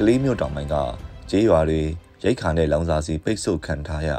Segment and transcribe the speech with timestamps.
[0.00, 0.76] ကလေးမြို့တောင်ပိုင်းက
[1.30, 1.80] ကျေးရွာတွေ
[2.24, 4.10] ရိတ်ခါနဲ့လောင်စာစီပိတ်ဆို့ခံထားရ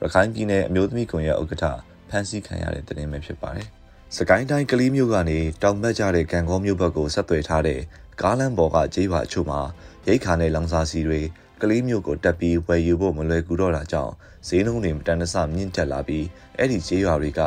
[0.00, 1.64] ရခိုင်ပြည်နယ်အမျိုးသမီးကွန်ရက်ဥက္ကဋ္ဌ
[2.08, 3.68] ဖမ်းဆီးခံရတဲ့တင်ပဲဖြစ်ပါတယ်။
[4.16, 7.80] စကိုင်းတိုင်းကလေးမြို့ကနေတောင်ဘက်ကျတဲ့ကံကောမြို့ဘက်ကိုဆက်သွယ်ထားတဲ့
[8.20, 9.60] ကားလမ်းပေါ်ကကျေးရွာအချို့မှာ
[10.08, 11.20] ရိတ်ခါနဲ့လောင်စာစီတွေ
[11.62, 14.12] ကလေးမြို့ကိုတက်ပြီးဝယ်ယူဖို့မလွယ်ကူတော့တာကြောင့်
[14.48, 16.26] ဈေးနှုန်းတွေမတန်တဆမြင့်တက်လာပြီး
[16.56, 17.40] အဲ့ဒီကျေးရွာတွေက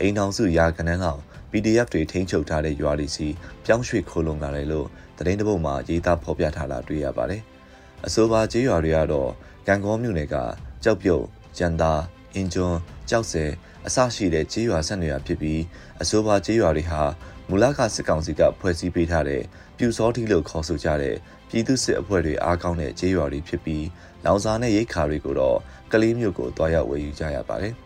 [0.00, 1.20] အိမ်ထောင်စုရာခဏန်းလောက်
[1.56, 3.28] PDF တွေထိန်းချုပ်ထားတဲ့ရွာတွေစီ
[3.64, 4.86] ပြောင်းရွှေ့ခိုးလုံလာတယ်လို့
[5.18, 7.42] သတင်းတပုတ်မှာရေးသားဖော်ပြထားတာတွေ့ရပါတယ်။
[8.06, 9.30] အဆိုပါကျေးရွာတွေကတော့
[9.66, 10.36] ကံကောမြို့နယ်က
[10.84, 11.22] ကြောက်ပြုတ်၊
[11.58, 11.92] ကျန်သာ၊
[12.34, 12.76] အင်ကျွန်း၊
[13.10, 13.44] ကြောက်စဲ
[13.86, 15.60] အစရှိတဲ့ကျေးရွာဆက်နေရဖြစ်ပြီး
[16.02, 17.02] အဆိုပါကျေးရွာတွေဟာ
[17.48, 19.42] မူလကစစ်ကောင်စီကဖွဲ့စည်းပေးထားတဲ့
[19.76, 21.16] ပြူစောတိလို့ခေါ်ဆိုကြတဲ့
[21.48, 23.84] ပြည်သူစစ်အဖွဲ့တွေအားကောင်းတဲ့ကျေးရွာတွေဖြစ်ပြီး
[24.24, 25.58] လောင်စာနဲ့ရိတ်ခါတွေကိုတော့
[25.92, 27.74] ကလေးမျိုးကိုတွားရောက်ဝယ်ယူကြရပါတယ်။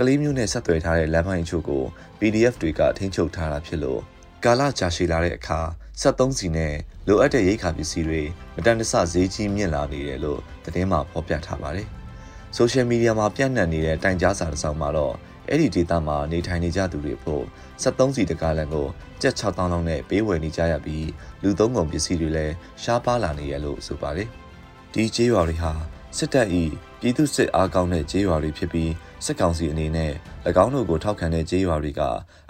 [0.00, 1.84] ကလေးမျိုးနဲ့ဆက်သွယ်ထားတဲ့လမ်းပိုင်းအချို့ကို
[2.18, 4.00] PDF တွေကထိန်းချုပ်ထားတာဖြစ်လို့
[4.44, 5.60] ကာလကြာရှည်လာတဲ့အခါ
[6.00, 6.74] 73စီနဲ့
[7.08, 8.22] လိုအပ်တဲ့ရိတ်ခါပစ္စည်းတွေ
[8.54, 11.88] မတန်တဆဈေးကြီးမြင့်လာနေတယ်လို့သတင်းမှာဖော်ပြထားပါတယ်။
[12.56, 15.14] ဆိုရှယ်မီဒီယာမှာပြန့်နှံ့နေတဲ့တိုင်ကြားစာတစ်စောင်မှာတော့
[15.48, 17.44] အဲ့ဒီဒေတာမှာနေထိုင်နေကြသူတွေဖို့
[17.82, 18.86] 73စီတကားလန်ကို
[19.22, 21.08] ကြက်6000လောက်နဲ့ပေးဝယ်နေကြရပြီး
[21.42, 24.28] လူသုံးကုန်ပစ္စည်းတွေလည်းရှားပါလာနေရလို့ဆိုပါတယ်။
[24.92, 25.72] ဒီကျေးရွာတွေဟာ
[26.16, 26.48] စစ်တပ်၏
[27.00, 28.90] ပြည်သူစစ်အားကောင်းတဲ့ကျေးရွာတွေဖြစ်ပြီး
[29.24, 30.12] စစ်ကောင်စီအနေနဲ့၎
[30.64, 32.02] င်းတို့ကိုထောက်ခံတဲ့ကျေးရွာတွေက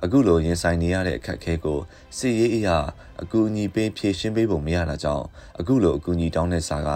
[0.03, 1.79] အခုလိုရင်ဆိုင်နေရတဲ့အခက်အခဲကို
[2.19, 2.77] စစ်ရေးအရာ
[3.23, 5.25] အကူအညီပေးဖြည့်ရှင်းပေးဖို့မရတာကြောင့်
[5.59, 6.91] အခုလိုအကူအညီတောင်းတဲ့စာက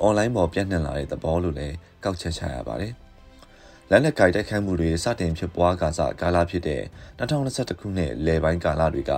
[0.00, 1.74] အွန်လိုင်းပေါ်ပြန့်နှံ့လာတဲ့သဘောလို့လည်း
[2.04, 2.94] ကောက်ချက်ချရပါတယ်။
[3.90, 6.82] လက်နက်ကိုက်တိုက်ခိုက်မှုတွေစတင်ဖြစ်ပွားကာစကာလဖြစ်တဲ့
[7.18, 9.12] 2021ခုနှစ်လယ်ပိုင်းကာလတွေက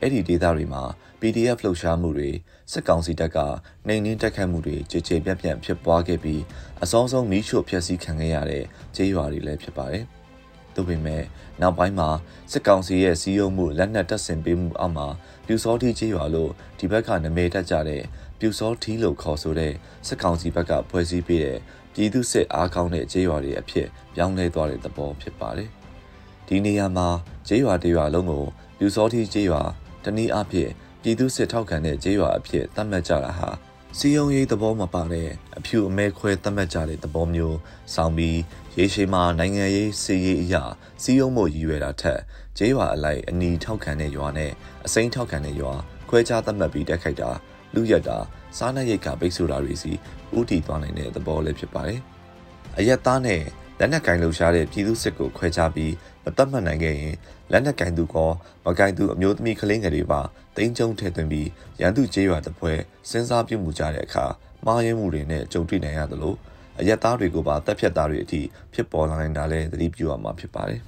[0.00, 0.82] အဲ့ဒီဒေသတွေမှာ
[1.20, 2.30] PDF လှုပ်ရှားမှုတွေ
[2.72, 3.38] စစ်ကောင်စီတပ်က
[3.86, 6.42] နှိမ်နင်းတိုက်ခိုက်မှုတွေကြေကြေပြန့်ပြန့်ဖြစ်ပွားခဲ့ပြီး
[6.82, 8.64] အစောဆုံးမီးရှို့ဖျက်ဆီးခံခဲ့ရတဲ့
[8.96, 10.04] ကျေးရွာတွေလည်းဖြစ်ပါတယ်။
[10.74, 11.22] သို့ပေမဲ့
[11.60, 12.08] နောက်ပိုင်းမှာ
[12.52, 15.08] စစ်ကောင်စီရဲ့စီးရုံးမှုလက်နက်တပ်ဆင်ပေးမှုအောက်မှာ
[15.46, 18.02] ပြူစောထီကျေးရွာလို့ဒီဘက်ကနမဲတက်ကြတဲ့
[18.38, 19.72] ပြူစောထီလို့ခေါ်ဆိုတဲ့
[20.06, 21.58] စစ်ကောင်စီဘက်ကဖွဲ့စည်းပေးတဲ့
[21.94, 25.70] ပြည်သူစစ်အားကောင်းတဲ့ကျေးရွာတွေအဖြစ်ပြောင်းလဲသွားတဲ့သဘောဖြစ်ပါတယ်။
[26.46, 27.08] ဒီနေရာမှာ
[27.48, 28.44] ကျေးရွာတရွာလုံးကို
[28.78, 29.62] ပြူစောတိကျေးရွာ
[30.04, 30.70] တနည်းအားဖြင့်
[31.02, 33.50] ပြည်သူစစ်ထောက်ခံတဲ့ကျေးရွာအဖြစ်သတ်မှတ်ကြတာဟာ
[33.98, 37.58] စီယုံရေးသဘောမပါတဲ့အဖြူအမဲခွဲသတ်မှတ်ကြတဲ့သဘောမျိုး
[37.94, 38.38] ဆောင်းပြီး
[38.78, 40.62] ရေရှည်မှာနိုင်ငံရေးစီရေးအရာ
[41.02, 42.20] စီယုံမှုရည်ရွယ်တာထက်
[42.58, 44.50] ကျေးရွာအလိုက်အနီထောက်ခံတဲ့ရွာနဲ့
[44.86, 45.72] အစိမ်းထောက်ခံတဲ့ရွာ
[46.08, 47.30] ခွဲခြားသတ်မှတ်ပြီးတက်ခိုက်တာ
[47.74, 48.18] လူရက်တာ
[48.56, 49.92] စားနပ်ရိက္ခာပိတ်ဆို့တာတွေစီ
[50.38, 52.00] ဥတီသွားနိုင်တဲ့သဘောလည်းဖြစ်ပါတယ်။
[52.78, 53.42] အရက်သားနဲ့
[53.78, 55.92] လက်နက်ကင်လှူရှားတဲ့ပြည်သူစစ်ကိုခွဲခြားပြီး
[56.24, 57.14] မတတ်မှတ်နိုင်ခဲ့ရင်
[57.52, 58.30] လက်နက်ကင်သူကော
[58.64, 60.20] မကင်သူအမျိုးသမီးကလေးငယ်တွေပါ
[60.56, 61.48] တင်းကျုံထည့်သွင်းပြီး
[61.80, 62.72] ရန်သူကျေးရွာတစ်ပွဲ
[63.10, 64.24] စဉ်းစားပြုမှုကြတဲ့အခါ
[64.64, 66.34] မှားယွင်းမှုတွေနဲ့ကြုံတွေ့နိုင်ရသလို
[66.80, 68.40] အရက်သားတွေကိုပါတပ်ဖြတ်သားတွေအထိ
[68.74, 70.80] ဖြစ်ပေါ်လာနိုင်တာလည်းသတိပြုရမှာဖြစ်ပါတယ်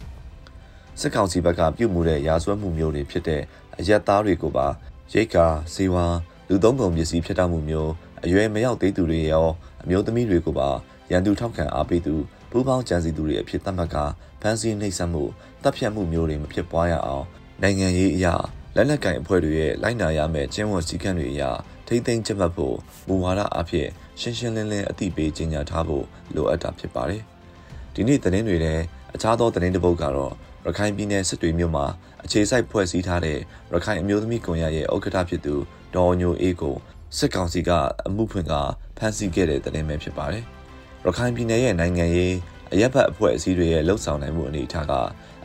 [1.01, 3.43] ။စစ်ကောင်စီဘက်ကပြုမှုတဲ့ရာဇဝတ်မှုမျိုးတွေဖြစ်တဲ့
[3.79, 4.67] အရက်သားတွေကိုပါ
[5.13, 6.07] ရိတ်ကာစီဝါ
[6.53, 7.93] လူသုံးကုန်ပစ္စည်းဖြစ်တတ်မှုမျိုး
[8.25, 9.49] အရွယ်မရောက်သေးသူတွေရော
[9.83, 10.69] အမျိုးသမီးတွေကိုပါ
[11.11, 12.15] ရန်သူထောက်ခံအားပေးသူ
[12.51, 13.97] ပူးပေါင်းကြံစည်သူတွေအဖြစ်သတ်မှတ်က
[14.41, 15.25] ဖမ်းဆီးနှိပ်စက်မှု
[15.63, 17.25] တပ်ဖြတ်မှုမျိုးတွေမဖြစ်ပွားရအောင်
[17.63, 18.35] နိုင်ငံရေးအရာ
[18.77, 21.51] လက်နက်ကင်အဖွဲ့တွေရဲ့လိုက်နာရမယ့်ကျင့်ဝတ်စည်းကမ်းတွေအရာ
[21.87, 22.77] ထိမ့်သိမ်းချက်မှတ်ဖို့
[23.09, 23.89] မူဝါဒအဖြစ်
[24.21, 26.05] ရှင်းရှင်းလင်းလင်းအသိပေးကြေညာထားဖို့
[26.35, 27.23] လိုအပ်တာဖြစ်ပါတယ်။
[27.95, 28.75] ဒီနေ့သတင်းတွေထဲ
[29.15, 30.33] အခြားသောသတင်းတစ်ပုဒ်ကတော့
[30.67, 31.87] ရခိုင်ပြည်နယ်စစ်တွေမြို့မှာ
[32.25, 33.39] အခြေစိုက်ဖွဲ့စည်းထားတဲ့
[33.73, 35.55] ရခိုင်အမျိုးသမီးကွန်ရက်ရဲ့ဥက္ကဋ္ဌဖြစ်သူ
[35.97, 36.77] ဒေါ်ညိုအေးကို
[37.19, 37.71] စစ်ကောင်စီက
[38.07, 38.53] အမှုဖွင့်က
[38.99, 40.45] ဖမ်းဆီးခဲ့တဲ့သတင်းပဲဖြစ်ပါတယ်။
[41.05, 42.35] ရခိုင်ပြည်နယ်ရဲ့နိုင်ငံရေး
[42.73, 44.93] အရက်ဘတ်အဖွဲ့အစည်းတွေရဲ့လှုပ်ဆောင်နိုင်မှုအနေအထားက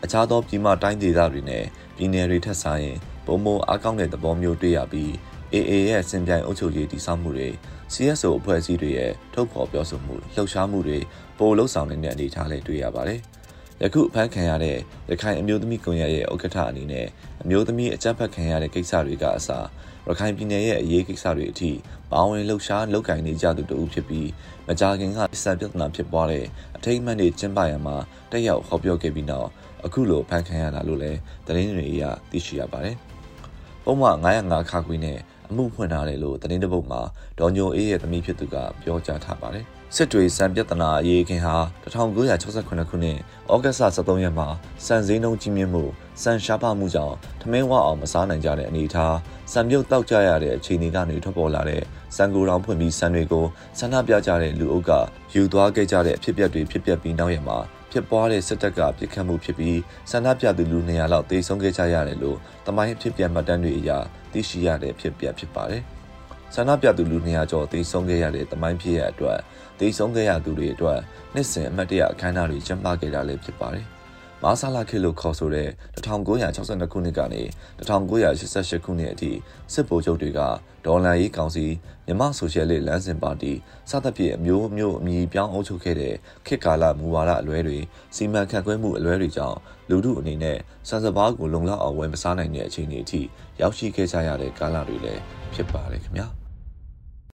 [0.04, 1.64] အခြားသောပြည်မတိုင်းဒေသတွေနဲ့
[1.98, 5.12] ပြည်နယ်တွေထက်ဆိုင်ရင်ပုံမအားကောင်းတဲ့သဘောမျိုးတွေ့ရပြီး
[5.54, 7.50] AA ရဲ့စင်ပြိုင်အုပ်ချုပ်ရေးတည်ဆောက်မှုတွေ
[7.94, 11.00] CSO အဖွဲ့အစည်းတွေရဲ့ထုတ်ဖော်ပြောဆိုမှုလှုပ်ရှားမှုတွေ
[11.40, 13.22] ပိုလှုပ်ဆောင်နေတဲ့အနေအထားလည်းတွေ့ရပါတယ်။
[13.84, 14.78] ယခုအဖမ်းခံရတဲ့
[15.10, 17.08] ရခိုင်အမျိုးသမီးကွန်ရက်ရဲ့ဥက္ကဋ္ဌအနေနဲ့
[17.44, 19.68] အမျိုးသမီးအကြမ်းဖက်ခံရတဲ့ကိစ္စတွေကအစား
[20.08, 21.72] ရခိုင်ပြည်နယ်ရဲ့အရေးကိစ္စတွေအထိ
[22.12, 24.30] ပါဝင်လှုပ်ရှားလုပ်ကင်နေကြသူတူဖြစ်ပြီး
[24.68, 26.46] မကြာခင်ကစံပြဿနာဖြစ်ပွားတဲ့
[26.76, 27.96] အထိတ်အမှန်တွေကျင်းပရမှာ
[28.32, 29.50] တက်ရောက်ဟောပြောခဲ့ပြီးနောက်
[29.86, 32.98] အခုလိုဖမ်းခံရတာလို့လည်းသတင်းတွေအရသိရှိရပါတယ်။
[33.84, 35.18] ပုံမှန်905ခါခွေနဲ့
[35.52, 37.02] အမှုဖွင့်ထားတယ်လို့သတင်းတပုတ်မှာ
[37.40, 39.66] ဒေါ်ညိုအေးရဲ့သမီးဖြစ်သူကပြောကြားထားပါတယ်။
[39.96, 42.74] စစ်တွေစံပြဿနာအရေးခင်ဟာ1968ခု
[43.04, 43.18] နှစ်
[43.54, 44.48] ဩဂတ်စ်23ရက်မှာ
[44.86, 45.84] စံစည်းနှုန်းကြီးမြင့်မှု
[46.24, 49.16] စံရှားပါမှုကြောင့်ထမင်းဝအောင်မစားနိုင်ကြတဲ့အနေအထား
[49.54, 51.82] စံပြုတ်တောက်ကြရတဲ့အခြေအနေကနေထွက်ပေါ်လာတဲ့
[52.16, 53.46] စံကိုယ်တော်ဖွင့်ပြီးစံတွေကို
[53.80, 54.92] ဆန္ဒပြကြတဲ့လူအုပ်က
[55.34, 57.58] ယူသွားခဲ့ကြတဲ့အဖြစ်အပျက်တွေဖြစ်ပျက်ပြီးနောက်ရက်မှာ
[57.92, 59.80] ဖြစ်ပွားတဲ့စစ်တပ်ကပြစ်ခတ်မှုဖြစ်ပြီး
[60.12, 62.38] ဆန္ဒပြသူလူ200လောက်တေဆုံးခဲ့ကြရတယ်လို့
[62.68, 63.92] တမိုင်းအဖြစ်ပြမှတ်တမ်းတွေအရ
[64.32, 65.84] သိရှိရတဲ့ဖြစ်ပျက်ဖြစ်ပါတယ်။
[66.56, 69.40] ဆန္ဒပြသူလူ200ကျော်တေဆုံးခဲ့ရတဲ့တမိုင်းဖြစ်ရအတွက်
[69.80, 71.00] တေဆုံးခဲ့ရသူတွေအတွက်
[71.34, 73.88] နှစ်စဉ်အမှတ်တရအခမ်းအနားတွေကျင်းပခဲ့တာလည်းဖြစ်ပါတယ်။
[74.44, 77.42] မာဆာလာခေတ်လို့ခေါ်ဆိုတဲ့1962ခုနှစ်ကနေ
[77.80, 79.32] 1988ခုနှစ်အထိ
[79.74, 80.40] စစ်ဗိုလ်ချုပ်တွေက
[80.86, 81.66] ဒေါ်လာရေးကောင်စီ
[82.08, 83.54] မြမဆိုရှယ်လစ်လမ်းစဉ်ပါတီ
[83.90, 86.14] စသဖြင့်အမျိုးမျိုးအမည်ပြောင်းအုပ်ချုပ်ခဲ့တဲ့
[86.46, 87.78] ခေတ်ကာလမူဝါဒအလွဲတွေ
[88.16, 89.58] စီမံခန့်ခွဲမှုအလွဲတွေကြောင့်
[89.90, 90.58] လူထုအနေနဲ့
[90.90, 93.22] စံစဘာကိုလုံလောက်အောင်ဝယ်မစားနိုင်တဲ့အခြေအနေအထိ
[93.62, 95.22] ရောက်ရှိခဲ့ကြရတဲ့ကာလတွေလည်း
[95.54, 96.28] ဖြစ်ပါတယ်ခင်ဗျာ။